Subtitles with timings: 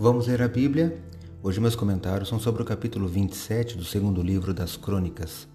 [0.00, 0.98] Vamos ler a Bíblia?
[1.42, 5.46] Hoje meus comentários são sobre o capítulo 27 do segundo livro das Crônicas.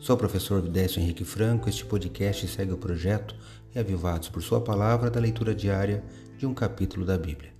[0.00, 1.68] Sou o professor Vidécio Henrique Franco.
[1.68, 3.36] Este podcast segue o projeto
[3.70, 6.02] Reavivados por Sua Palavra da leitura diária
[6.36, 7.52] de um capítulo da Bíblia.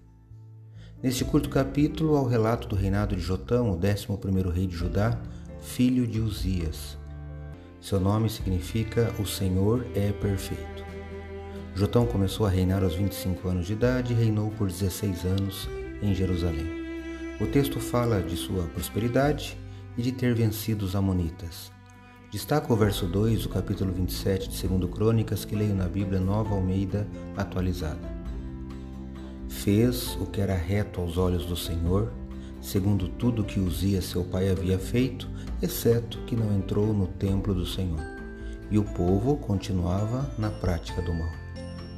[1.01, 5.19] Neste curto capítulo, ao relato do reinado de Jotão, o 11º rei de Judá,
[5.61, 6.99] filho de Uzias.
[7.81, 10.85] Seu nome significa O Senhor é Perfeito.
[11.77, 15.69] Jotão começou a reinar aos 25 anos de idade e reinou por 16 anos
[16.05, 16.85] em Jerusalém.
[17.41, 19.59] O texto fala de sua prosperidade
[19.97, 21.73] e de ter vencido os Amonitas.
[22.31, 26.55] Destaca o verso 2 do capítulo 27 de 2 Crônicas que leio na Bíblia Nova
[26.55, 28.13] Almeida atualizada.
[29.49, 32.13] Fez o que era reto aos olhos do Senhor,
[32.61, 35.29] segundo tudo que Uzia seu pai havia feito,
[35.63, 38.01] exceto que não entrou no templo do Senhor.
[38.71, 41.31] E o povo continuava na prática do mal.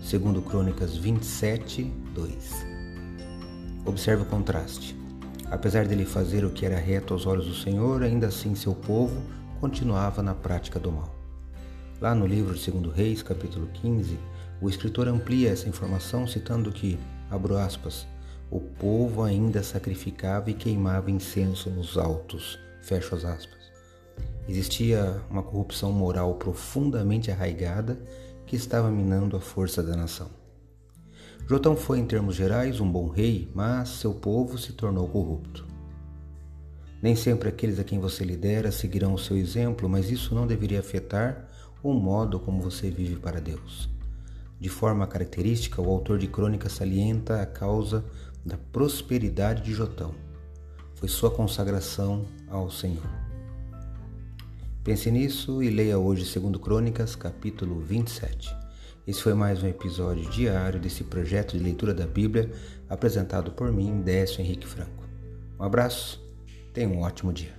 [0.02, 1.84] Segundo Crônicas 27,
[2.14, 2.75] 2.
[3.86, 4.96] Observe o contraste.
[5.48, 9.22] Apesar dele fazer o que era reto aos olhos do Senhor, ainda assim seu povo
[9.60, 11.14] continuava na prática do mal.
[12.00, 14.18] Lá no livro de 2 Reis, capítulo 15,
[14.60, 16.98] o escritor amplia essa informação citando que,
[17.30, 18.06] abro aspas,
[18.50, 23.70] o povo ainda sacrificava e queimava incenso nos altos, fecho as aspas.
[24.48, 27.96] Existia uma corrupção moral profundamente arraigada
[28.46, 30.45] que estava minando a força da nação.
[31.48, 35.64] Jotão foi, em termos gerais, um bom rei, mas seu povo se tornou corrupto.
[37.00, 40.80] Nem sempre aqueles a quem você lidera seguirão o seu exemplo, mas isso não deveria
[40.80, 41.48] afetar
[41.84, 43.88] o modo como você vive para Deus.
[44.58, 48.04] De forma característica, o autor de Crônicas salienta a causa
[48.44, 50.14] da prosperidade de Jotão.
[50.96, 53.06] Foi sua consagração ao Senhor.
[54.82, 58.65] Pense nisso e leia hoje 2 Crônicas, capítulo 27.
[59.06, 62.50] Esse foi mais um episódio diário desse projeto de leitura da Bíblia
[62.88, 65.04] apresentado por mim, Décio Henrique Franco.
[65.60, 66.20] Um abraço,
[66.74, 67.54] tenha um ótimo dia.